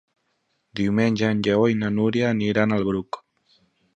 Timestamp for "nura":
1.99-2.25